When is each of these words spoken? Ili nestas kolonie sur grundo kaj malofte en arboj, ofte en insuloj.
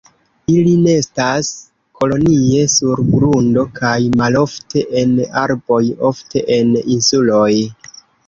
Ili 0.51 0.69
nestas 0.83 1.49
kolonie 1.99 2.63
sur 2.75 3.03
grundo 3.11 3.65
kaj 3.81 3.93
malofte 4.23 4.83
en 5.03 5.13
arboj, 5.45 5.81
ofte 6.11 6.45
en 6.57 6.73
insuloj. 6.97 7.53